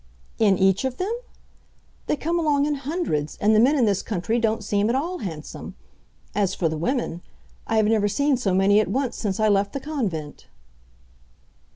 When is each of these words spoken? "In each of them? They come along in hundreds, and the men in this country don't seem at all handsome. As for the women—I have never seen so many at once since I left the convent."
"In 0.39 0.57
each 0.57 0.83
of 0.83 0.97
them? 0.97 1.13
They 2.07 2.15
come 2.15 2.39
along 2.39 2.65
in 2.65 2.73
hundreds, 2.73 3.37
and 3.39 3.55
the 3.55 3.59
men 3.59 3.77
in 3.77 3.85
this 3.85 4.01
country 4.01 4.39
don't 4.39 4.63
seem 4.63 4.89
at 4.89 4.95
all 4.95 5.19
handsome. 5.19 5.75
As 6.33 6.55
for 6.55 6.67
the 6.67 6.75
women—I 6.75 7.77
have 7.77 7.85
never 7.85 8.07
seen 8.07 8.35
so 8.35 8.55
many 8.55 8.79
at 8.79 8.87
once 8.87 9.15
since 9.15 9.39
I 9.39 9.47
left 9.47 9.73
the 9.73 9.79
convent." 9.79 10.47